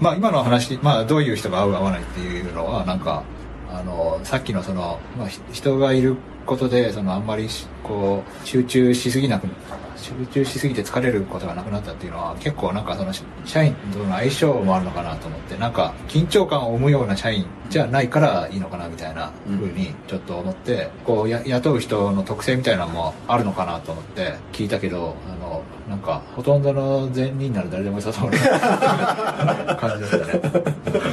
[0.00, 3.22] まあ今の話まあどういう人が合う合わないっていうのはなんか
[3.70, 9.48] あのさっきのその、まあ、ひ人がいることでそのあんまりしこう集中しすぎなく
[9.96, 28.38] 集中しすぎて疲れることがなくなったっていうのは結構なんかそのし社員との相性もあるのかなと思ってなんか緊張感を生むような社員じゃないからいいのかなみたいなふうにちょっと思って、こうや雇う人の特性みたいなのもあるのかなと思って聞いたけどあのなんかほとんどの善人なら誰でも良さそうな
[29.76, 31.10] 感じだったね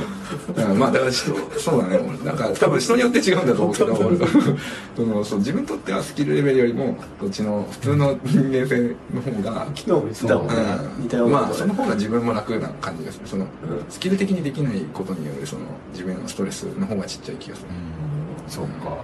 [0.55, 1.97] うんまあだから人そうだね。
[1.97, 4.17] 俺なんか多分人によって違うんだと思うけど俺
[4.95, 10.47] そのそう自分にとってはスキルレベルよりもこっちの普通の人間性の方が昨日も言ってたもん。
[10.47, 10.53] ね。
[10.53, 13.27] うなことまあその方が自分も楽な感じがする。
[13.27, 13.45] その、
[13.89, 18.51] スキル的にできないことによるその自分へのストレスの方がちっちゃい気がする、うん。
[18.51, 18.65] そう。
[18.65, 18.97] か。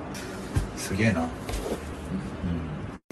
[0.78, 1.28] すげえな、うん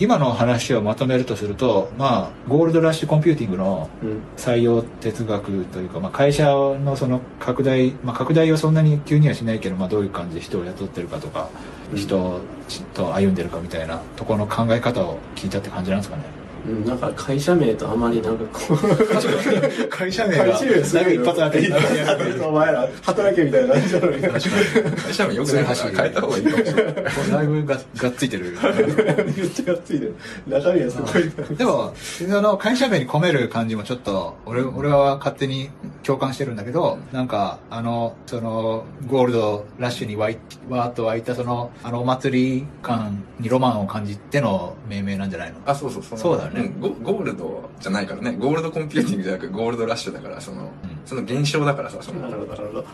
[0.01, 4.21] 今の話をまとめるとするとまあゴールドラッシュコンピューティングのうん。
[4.35, 11.49] 採用哲学というか、まあ、会社のその拡大、まあ、拡大はそんなに急にはしないけど、まあ、どういう感じで人を雇ってるかとか、
[11.95, 12.41] 人
[12.93, 19.07] と歩んでるかみたいなところの考え方を聞いたって感じなんですかねうん、なんか会社名とあまりなんかこう、
[19.87, 23.73] 会社名会社名すごい一発当て一発当てお前ら働けみたいな。
[23.73, 24.21] 感じなのに。
[24.21, 25.75] 会社名よくないから。
[25.75, 26.93] 変えた方がいいかもしれない
[27.31, 28.51] だいぶががっついてる。
[28.61, 30.15] めっちゃがっついてる。
[30.47, 31.57] 中身はすごい。
[31.57, 35.69] でもその会社名に込める感じもちょっと俺俺は勝手に
[36.03, 45.55] 共感してるんだけどなんかあのそのゴールドラッシュにわーっと湧いたそのあのお祭り感にロマンを感じての命名なんじゃないの？
[45.65, 46.21] あそうそうその。
[46.21, 48.35] そうだねんゴゴールドじゃないからね。
[48.39, 50.69] ゴールドコンピューティングじゃなくゴールドラッシュだからその、
[51.05, 52.21] その現象だからさその。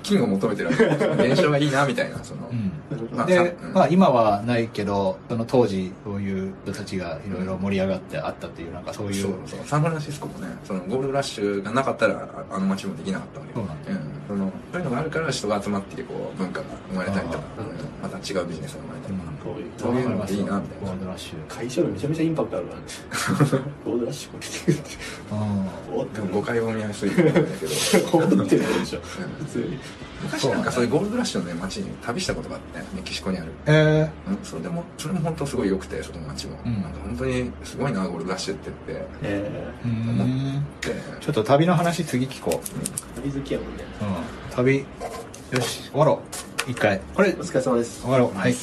[0.03, 0.99] 金を求めてるわけじゃない。
[0.99, 2.71] その現象がいいなみたいなその、うん。
[3.15, 9.13] まあでさうん、まあ今はないけど、その当時そういう人たちがいろいろ盛り上がってあったっていう、なんかそういう。
[9.21, 9.60] そうそう。
[9.65, 13.39] サンフランシスコもねそのゴールドラッシュがなかったらああの街もできなかった。
[13.39, 13.91] わけそうなんだ。
[13.91, 17.43] うん、そのそういうのがあるから人が集まってこう文化が生まれたりとか
[18.01, 19.71] また違うビジネスが生まれたりとか、こういう。
[19.77, 21.47] そういうのがいいなみたいなゴールドラッシュ。
[21.47, 22.86] 会社名めちゃめちゃインパクトあるからね。
[23.86, 24.97] ゴールドラッシュコンピューティングって。
[25.31, 25.99] うん。
[25.99, 28.99] おってでも誤解を生みやすいと思うんだけど思ってるでしょ。
[29.01, 29.79] 普通に。
[30.23, 40.65] 昔なんかそういうゴールドラッシュのね街に旅したことがあってメキシコにあるえうんそれでもそれも本当すごい良くてその街も、うんなんか本当にすごいなゴールドラッシュって言ってえー、うん。
[41.19, 43.83] ちょっと旅の話次聞こー、旅好きやもんね。
[44.49, 44.55] うん。
[44.55, 46.21] 旅、よし、終わろ
[46.67, 46.71] う。
[46.71, 46.99] 一回。
[47.13, 48.01] これ、お疲れ様です。
[48.01, 48.38] 終わろう。
[48.38, 48.55] はい。